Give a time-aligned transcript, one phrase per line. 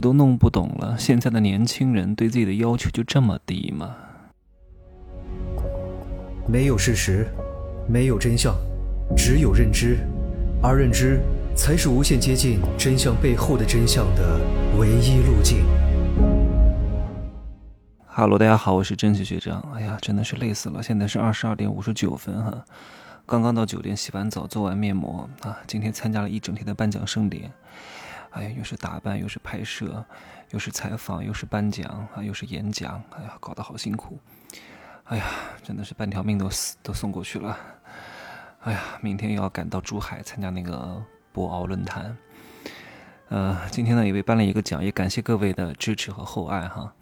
[0.00, 3.94] 都弄不懂了，现在的年轻人对自己的要求就这么低吗？
[6.48, 7.28] 没有事实，
[7.86, 8.54] 没有真相，
[9.16, 9.98] 只有认知，
[10.62, 11.20] 而认知
[11.54, 14.40] 才是无限接近真相背后的真相的
[14.78, 15.64] 唯一路径。
[18.06, 19.64] 哈喽，大家好，我是真奇学长。
[19.74, 22.64] 哎呀，真的是累死了，现在是二十二点五十九分哈，
[23.26, 27.52] 刚刚到酒店洗完澡，做完面膜啊，今天参加了一整天的颁奖盛典。
[28.30, 30.04] 哎呀，又是打扮，又是拍摄，
[30.50, 34.18] 又是采访，又是颁奖啊，又是演讲，哎呀，搞得好辛苦。
[35.04, 35.24] 哎呀，
[35.64, 37.58] 真的是半条命都死都送过去了。
[38.60, 42.16] 哎呀，明天又要赶到珠海参加那个博鳌论坛。
[43.30, 46.92] 呃，今天呢也被颁了一个奖，也感谢各位的支持和厚爱哈。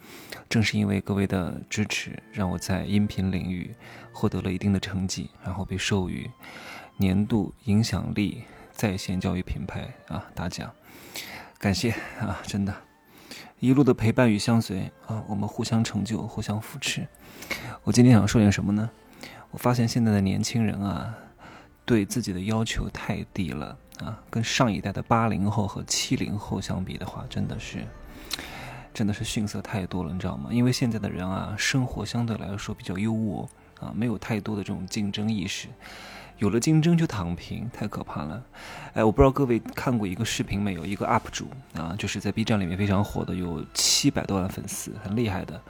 [0.48, 3.74] 正是因为各位的支持，让我在音频领域
[4.12, 6.30] 获得了一定的成绩，然后被授予
[6.96, 10.70] 年度影响力在线教育品牌啊大奖。
[11.58, 11.90] 感谢
[12.20, 12.72] 啊，真的，
[13.58, 17.04] 一路的陪伴与相随啊，我们互相成就，互相扶持。
[17.82, 18.88] 我今天想说点什么呢？
[19.50, 21.12] 我发现现在的年轻人啊，
[21.84, 27.84] 对自己的要求太低了啊，跟上一代的八零后和七零后相比的话，真的是，
[28.94, 30.50] 真的是逊色太多了，你知道吗？
[30.52, 33.48] 因为现在的人啊，生活相对来说比较优渥
[33.80, 35.66] 啊，没有太多的这种竞争意识。
[36.38, 38.42] 有了竞争就躺平，太可怕了！
[38.94, 40.86] 哎，我不知道各位看过一个视频没有？
[40.86, 45.60] 一个 UP 主啊，就是在 B 站里面非常火的，有七百多万粉丝，很厉害的，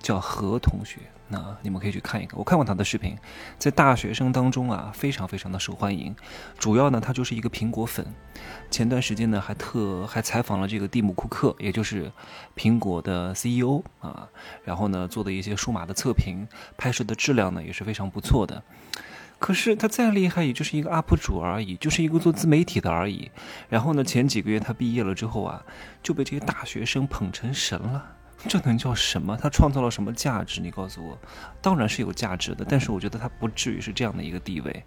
[0.00, 0.98] 叫何同学。
[1.30, 3.16] 那你们可以去看一看，我看过他的视频，
[3.58, 6.14] 在大学生当中啊，非常非常的受欢迎。
[6.58, 8.06] 主要呢，他就是一个苹果粉。
[8.70, 12.12] 前段时间呢，还特还采访了这个蒂姆·库克，也就是
[12.54, 14.28] 苹果的 CEO 啊，
[14.64, 18.62] 然后呢，做的一些数码的测评，拍摄的质量呢也是非常不错的。
[19.38, 23.30] 可是他再厉害，也就是一个 UP 主而已，就是一个做自媒体的而已。
[23.68, 25.62] 然后呢，前几个月他毕业了之后啊，
[26.02, 28.04] 就被这些大学生捧成神了。
[28.46, 29.36] 这能叫什么？
[29.36, 30.60] 他创造了什么价值？
[30.60, 31.18] 你告诉我，
[31.60, 32.64] 当然是有价值的。
[32.68, 34.84] 但是我觉得他不至于是这样的一个地位。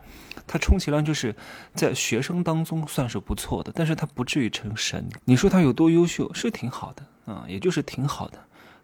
[0.47, 1.35] 他充其量就是
[1.73, 5.06] 在学生当中算是不错的，但是他不至于成神。
[5.25, 6.33] 你说他有多优秀？
[6.33, 8.39] 是挺好的啊，也就是挺好的。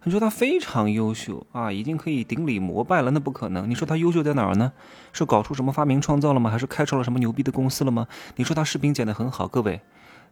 [0.08, 3.70] 你说他非常优秀啊，已经可以顶礼膜拜了，那不可能。
[3.70, 4.72] 你说他优秀在哪儿呢？
[5.12, 6.50] 是搞出什么发明创造了吗？
[6.50, 8.08] 还是开创了什么牛逼的公司了吗？
[8.38, 9.82] 你说他视频剪得很好，各位。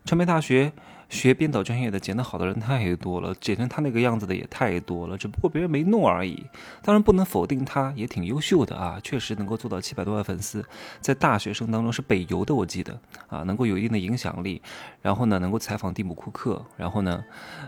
[0.05, 0.71] 传媒大学
[1.09, 6.45] 学编导专业的剪得好的人太多了，剪成他那个样子的也太多了，只不过别人没弄而已。
[6.83, 10.63] 当然不能否定他，也挺优秀的啊，确实能够做到七百多万粉丝，
[10.99, 14.61] 在大学生当中是北邮的，我记得啊，能够有一定的影响力。
[15.01, 17.23] 然后呢，能够采访蒂姆·库克，然后呢，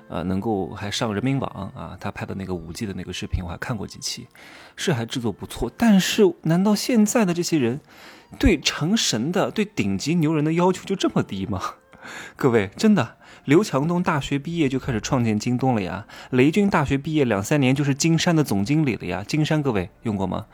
[0.08, 4.28] 呃，能够还上人民网啊，他拍的那个五 G 的那个视频我还看过几期，
[4.76, 5.72] 是还制作不错。
[5.76, 7.82] 但是难道现在的这些人
[8.38, 11.62] 对成神的、对顶级牛人的要求就这么低吗？
[12.36, 16.06] 各位，真的，刘强东大学毕业就开始创建京东了呀。
[16.32, 19.24] 雷军大学毕业两三年就是金山的总经理了呀。
[19.28, 20.46] 金山，各位用过吗？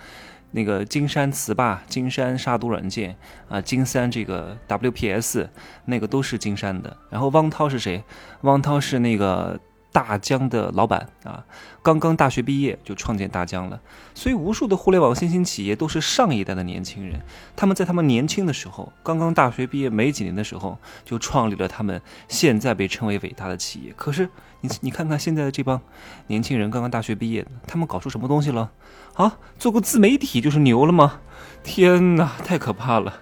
[0.51, 3.15] 那个金山词霸、金山杀毒软件
[3.49, 5.47] 啊，金山这个 WPS
[5.85, 6.95] 那个都是金山的。
[7.09, 8.03] 然后汪涛是谁？
[8.41, 9.59] 汪涛是那个。
[9.93, 11.45] 大疆的老板啊，
[11.83, 13.79] 刚刚大学毕业就创建大疆了，
[14.15, 17.21] 所以无数的互联网新兴企业都是上一代的年轻人，
[17.55, 23.93] 他们在他们年轻的时候，刚刚大学毕业没几年的时候，就创立了他们现在被称为伟大的企业。
[23.95, 24.27] 可是
[24.61, 25.79] 你你看看现在的这帮
[26.25, 28.71] 年轻人，刚刚大学毕业，他们搞出什么东西了？
[29.13, 31.21] 啊，做个自媒体就是牛了吗？
[31.63, 33.21] 天哪，太可怕了！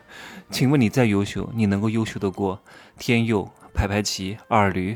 [0.49, 2.61] 请问你再优秀，你能够优秀得过
[2.97, 4.95] 天佑、排排齐、二驴、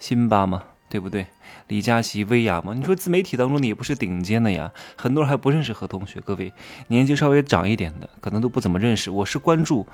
[0.00, 0.64] 辛巴吗？
[0.92, 1.26] 对不对？
[1.68, 6.20] 李佳琦、薇娅嘛，你说自媒体当中你也不是顶尖的呀，很多人还不认识何同学。
[6.20, 6.52] 各位
[6.88, 9.10] 年纪稍微长一点的，可能都不怎么认识。
[9.10, 9.86] 我是关注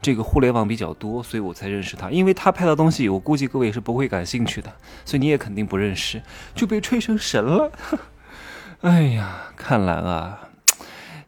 [0.00, 2.10] 这个互联网比较多，所以我才认识他。
[2.10, 4.72] 因为他拍的东西，我估计各位是不会感兴趣的，
[5.04, 6.22] 所以你也肯定不认识，
[6.54, 7.70] 就被吹成神了。
[8.80, 10.40] 哎呀，看来啊，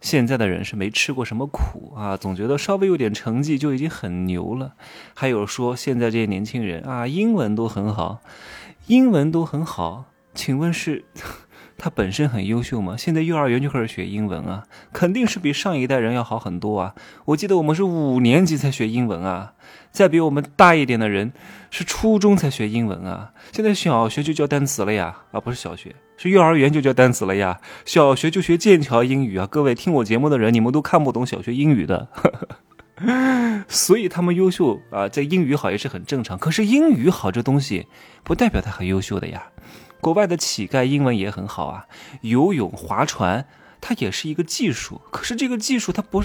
[0.00, 4.72] 现在的人是没吃过什么苦啊，总觉得稍微有点成绩就已经很牛了。
[5.14, 8.20] 还有说现在这些年轻人啊，英文都很好。
[8.88, 11.04] 英文都很好，请问是
[11.76, 12.96] 他本身很优秀吗？
[12.96, 14.64] 现在幼儿园就开始学英文啊，
[14.94, 16.94] 肯定是比上一代人要好很多啊。
[17.26, 19.52] 我记得我们是五年级才学英文啊，
[19.90, 21.32] 再比我们大一点的人
[21.70, 23.32] 是初中才学英文啊。
[23.52, 27.60] 现在小学就教单词了呀，啊不是小学，是幼儿园就教单词了呀。
[27.84, 32.08] 小学就学剑桥英语啊，各位听我节目的人，你们都看不懂小学英语的。
[32.12, 32.48] 呵呵
[33.68, 36.38] 所以他们优秀啊，在英语好也是很正常。
[36.38, 37.86] 可是英语好这东西，
[38.24, 39.50] 不代表他很优秀的呀。
[40.00, 41.86] 国外的乞丐英文也很好啊，
[42.20, 43.46] 游泳、划船，
[43.80, 45.00] 它也是一个技术。
[45.10, 46.24] 可是这个技术它不，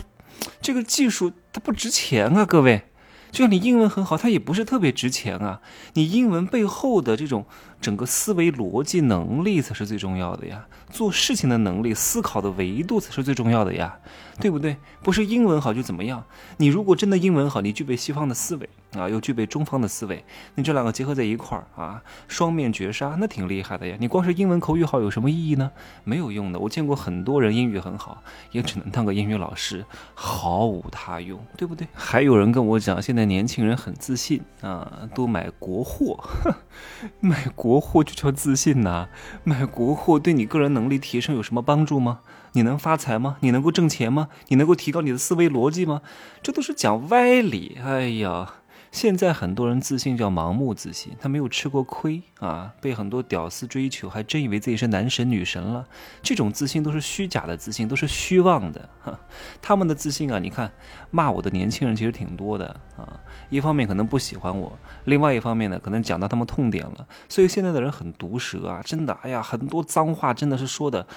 [0.62, 2.84] 这个技术它不值钱啊，各位。
[3.32, 5.62] 就像你英文很好，它也不是特别值钱啊。
[5.94, 7.48] 你英文背后的这种
[7.84, 14.00] 整个思维逻辑能力才是最重要的呀，做事情的能力、思考的维度才是最重要的呀，
[14.40, 14.78] 对不对？
[15.04, 16.24] 不是英文好就怎么样？
[16.58, 18.70] 你如果真的英文好，你具备西方的思维。
[18.94, 23.98] 啊，又具备中方的思维，你这两个结合在一块儿啊，双面绝杀，那挺厉害的呀。
[24.00, 25.72] 你光是英文口语好有什么意义呢？
[26.04, 26.60] 没有用的。
[26.60, 28.22] 我见过很多人英语很好，
[28.52, 29.84] 也只能当个英语老师，
[30.14, 31.88] 毫无他用，对不对？
[31.92, 36.24] 还有人跟我讲，现在年轻人很自信啊，都买国货，
[37.20, 39.08] 买国国货就叫自信呐？
[39.44, 42.20] 买国货对你个人能力提升有什么帮助吗？
[42.52, 43.38] 你能发财吗？
[43.40, 44.28] 你能够挣钱吗？
[44.50, 46.04] 你能够提高你的思维逻辑吗？
[46.44, 47.80] 这都是讲歪理。
[47.84, 48.54] 哎呀！
[48.94, 55.84] 现在很多人自信叫盲目自信，他没有吃过亏啊，被很多屌丝追求，还真以为自己是男神女神了。
[56.22, 58.88] 这种自信都是虚假的自信，都是虚妄的。
[59.02, 59.20] 哈，
[59.64, 60.72] 他们的自信啊，你看
[61.10, 63.20] 骂我的年轻人其实挺多的啊。
[63.50, 64.72] 一方面可能不喜欢我，
[65.06, 67.08] 另外一方面呢，可能讲到他们痛点了。
[67.28, 71.08] 所以现在的人很毒舌啊，真的，哎呀，很多脏话真的是说的。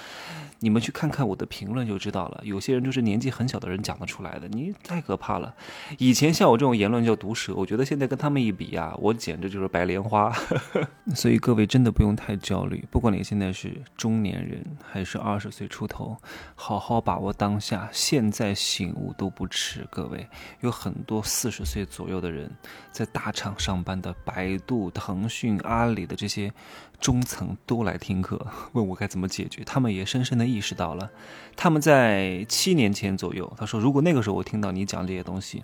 [0.59, 2.41] 你们去看看我的评论就知道了。
[2.43, 5.53] 有些人就是年纪很小的人讲得出来的，你太可怕了。
[5.99, 10.33] 以前像我这种言论叫毒舌，觉得现在跟他们一比呀，我简直就是白莲花。
[11.13, 16.17] 所以各位真的不用太焦虑，不管你现在是中年人还是二十岁出头，
[16.55, 19.85] 好好把握当下，现在醒悟都不迟。
[19.91, 20.25] 各位
[20.61, 22.49] 有很多四十岁左右的人
[22.91, 26.51] 在大厂上班的，百度、腾讯、阿里的这些。
[26.99, 29.63] 中层都来听课，问我该怎么解决。
[29.63, 31.07] 他们也深深的意识到了，
[31.55, 35.63] 他们在七年前左右，他说，如果那个时候我听到你讲这些东西。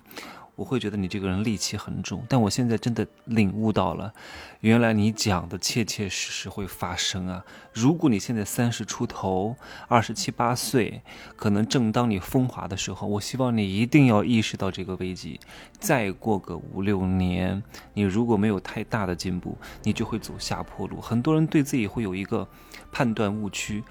[0.56, 4.12] 我会觉得你这个人戾气很重，但我现在真的领悟到了，
[4.60, 7.44] 原来你讲的切切实实会发生啊！
[7.72, 9.56] 如果你现在三十出头，
[9.88, 11.02] 二十七八岁，
[11.34, 15.40] 可能正当你风华的时候，我希望你一定要意识到这个危机。
[15.78, 17.62] 再过个五六年，
[17.94, 21.00] 你如果没有太大的进步，你就会走下坡路。
[21.00, 22.46] 很多人对自己会有一个
[22.92, 23.82] 判断误区。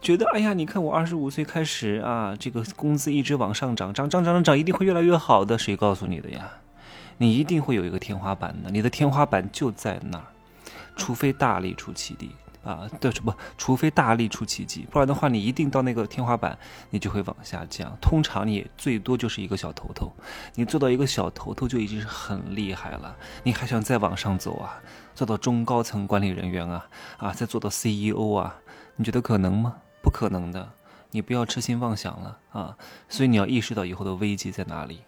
[0.00, 5.58] 觉得哎呀，你看我二十五岁开始啊，这个工资一直往上涨，涨涨涨涨涨，一定会越来越好的。
[5.58, 6.48] 谁告诉你你的呀？
[7.18, 10.24] 你一定会有一个天花板的，你的天花板就在那儿，
[10.96, 12.30] 除非大力出奇迹
[12.64, 13.32] 啊，对不？
[13.56, 16.58] 除非大力出奇迹，不然的话，你一定到那个天花板，
[16.90, 17.96] 你就会往下降。
[18.00, 20.12] 通常你最多就是一个小头头，
[20.54, 23.16] 你做到一个小头头就已经是很厉害了。
[23.44, 24.80] 你还想再往上走啊？
[25.14, 26.86] 做到中高层管理人员啊
[27.18, 28.56] 啊，再做到 CEO 啊？
[28.96, 29.76] 你觉得可能吗？
[30.02, 30.72] 不可能的，
[31.12, 32.76] 你不要痴心妄想了啊！
[33.08, 35.02] 所以你要意识到以后的危机在哪里。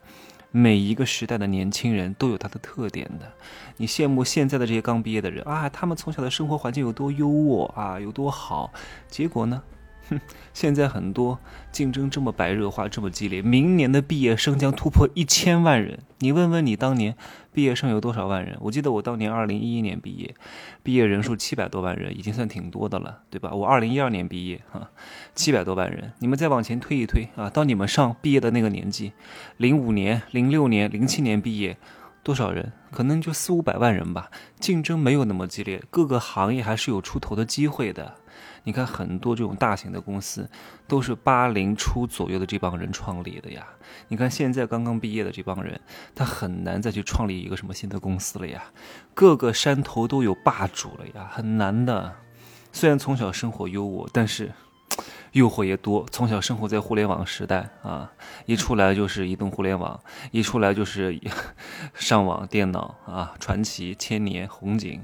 [0.56, 3.32] 每一个时代的年轻人都有他的特点的。
[3.78, 8.72] 你羡慕现在的这些刚毕业的人啊，他们从小的生活环境有多优渥啊，有多好，
[9.08, 9.60] 结果呢？
[10.08, 10.20] 哼，
[10.52, 11.38] 现在很多
[11.72, 16.00] 竞争这么白热化，这么激烈，明年的毕业生将突破一千万人。
[16.18, 17.14] 你问问你当年
[17.52, 18.56] 毕业生有多少万人？
[18.60, 20.34] 我记得我当年二零一一年毕业，
[20.82, 23.52] 毕业人数七百多万人，已经算挺多的了，对吧？
[23.52, 24.90] 我二零一二年毕业，哈，
[25.34, 26.12] 七百多万人。
[26.20, 29.12] 你们再往前推一推啊，到你们上毕业的那个年纪，
[29.58, 31.76] 零五年、零六年、零七年毕业，
[32.22, 32.72] 多少人？
[32.90, 34.30] 可能就四五百万人吧。
[34.58, 38.14] 竞争没有那么激烈，各个行业还是有出头的机会的。
[38.64, 40.50] 你看，很多这种大型的公司，
[40.88, 43.64] 都是八零初左右的这帮人创立的呀。
[44.08, 45.80] 你看现在刚刚毕业的这帮人，
[46.14, 48.64] 他很难再去创立一个什么新的公司了呀。
[49.14, 52.16] 各个山头都有霸主了呀，很难的。
[52.72, 54.50] 虽然从小生活优渥，但是。
[55.32, 58.08] 诱惑也多，从小生活在互联网时代啊，
[58.46, 60.00] 一出来就是移动互联网，
[60.30, 61.18] 一出来就是
[62.04, 65.00] 上网电脑啊，传奇、千年、红警，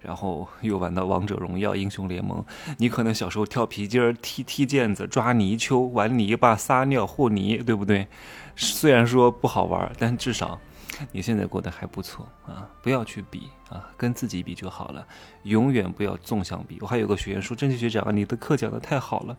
[0.00, 2.44] 然后又玩到王者荣耀、英雄联盟。
[2.78, 8.06] 你可能小时候跳皮筋、踢踢毽子、抓泥鳅、玩泥巴、撒尿和泥，对不对？
[8.54, 10.60] 虽然说不好玩，但至少。
[11.12, 15.06] 你现在过得还不错啊，不要去比啊，跟自己比就好了，
[15.44, 16.78] 永远不要纵向比。
[16.80, 19.36] 我还有个学员说：“真奇学长，你的课讲的太好了，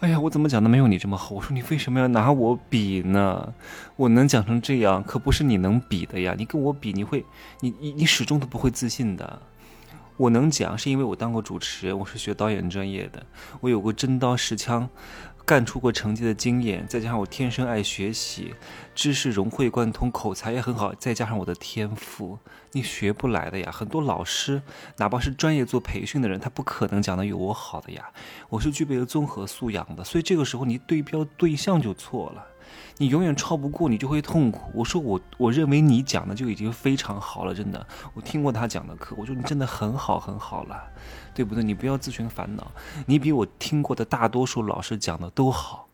[0.00, 3.52] 哎呀，我怎么讲的没有你这么好？”我说：“你为什么要拿我比呢？
[3.96, 6.34] 我能讲成这样，可不是你能比的呀。
[6.36, 7.24] 你跟我比，你会，
[7.60, 9.40] 你你你始终都不会自信的。
[10.16, 13.24] 我能讲，是因为我当过主持人，我是学导演专业的，
[13.60, 14.88] 我有过真刀实枪。”
[15.50, 18.54] 干出过成绩的经验，再加上我天生爱学习，
[18.94, 22.38] 知识融会贯通，口才也很好，再加上我的天赋，
[22.70, 23.68] 你学不来的呀。
[23.72, 24.62] 很多老师，
[24.98, 28.12] 哪怕是专业做培训的人，他不可能讲的有我好的呀。
[28.48, 32.46] 我是具备了综合素养的，所以这个时候你对标对象就错了。
[33.00, 34.70] 你永远超不过，你就会痛苦。
[34.74, 37.86] 我说我我认为你讲的就已经非常好了，真的。
[38.12, 40.78] 我听过他讲的课，我说你真的很好很好了，
[41.34, 41.64] 对不对？
[41.64, 42.70] 你不要自寻烦恼，
[43.06, 45.88] 你比我听过的大多数老师讲的都好，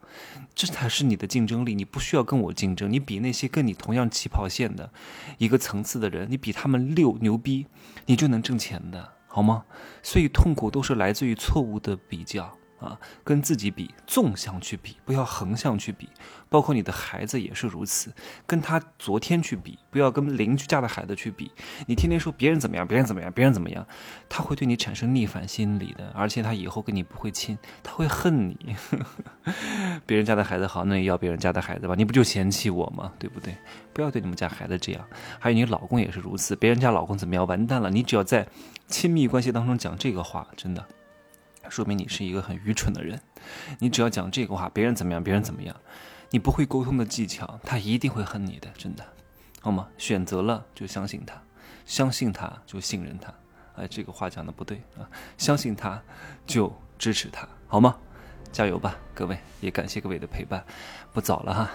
[0.53, 1.77] 这才是你的竞争力。
[1.77, 4.91] 你不需要跟我竞争，你比那些跟你同样起跑线的
[5.39, 7.69] 一个层次的人，你比他们六牛逼，
[8.07, 9.13] 你就能挣钱的。
[9.29, 9.63] 好吗？
[10.03, 12.51] 所以痛苦都是来自于错误的比较。
[12.79, 16.09] 啊，跟自己比，纵向去比，不要横向去比。
[16.49, 18.13] 包括你的孩子也是如此，
[18.47, 21.51] 跟他昨天去比，不要跟邻居家的孩子去比。
[21.87, 23.85] 你天天说别人怎么样，别人怎么样，别人怎么样，
[24.29, 28.77] 他会对你产生逆反心理的，而且他以后跟你不会亲，他会恨你。
[30.07, 31.95] 别人家的孩子好，那也要别人家的孩子吧？
[31.97, 33.13] 你不就嫌弃我吗？
[33.19, 33.57] 对不对？
[33.93, 35.05] 不要对你们家孩子这样。
[35.41, 37.91] 还有你老公也是如此，别人家老公怎么样，完蛋了。
[37.91, 38.47] 你只要在
[38.87, 40.87] 亲密关系当中讲这个话，真的。
[41.71, 43.21] 说明你是一个很愚蠢的人，
[43.79, 45.75] 你只要讲这个话，别人怎么样，别人怎么样，
[46.31, 49.05] 你不会沟通的技巧，他一定会恨你的，真的，
[49.61, 49.89] 好吗？
[49.99, 51.41] 选择了就相信他，
[51.85, 53.33] 相信他就信任他，
[53.77, 56.03] 哎，这个话讲的不对啊，相信他
[56.47, 57.97] 就支持他，好吗？
[58.53, 60.65] 加油吧，各位，也感谢各位的陪伴，
[61.13, 61.71] 不早了哈，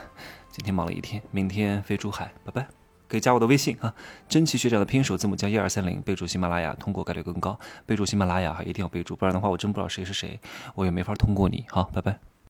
[0.50, 2.81] 今天忙了一天，明天飞珠海，拜拜。
[3.12, 3.94] 可以加我的微信啊，
[4.30, 7.60] 真奇学长的拼音首字母加一二三零，备注喜马拉雅，通过概率更高。
[7.86, 10.39] 备注喜马拉雅哈，一定要备注，不然的话我真不知道谁是谁，
[10.75, 11.65] 我也没法通过你。
[11.68, 12.31] 好，拜拜。